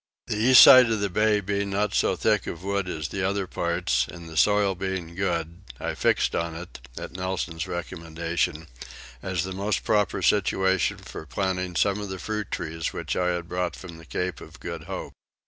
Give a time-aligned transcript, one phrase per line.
[0.25, 3.45] The east side of the bay being not so thick of wood as the other
[3.45, 8.65] parts, and the soil being good, I fixed on it, at Nelson's recommendation,
[9.21, 13.47] as the most proper situation for planting some of the fruit trees which I had
[13.47, 15.13] brought from the Cape of Good Hope.